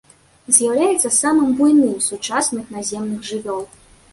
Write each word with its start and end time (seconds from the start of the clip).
З'яўляецца 0.55 1.11
самым 1.17 1.53
буйным 1.61 1.91
з 1.99 2.09
сучасных 2.09 2.73
наземных 2.79 3.19
жывёл. 3.29 3.63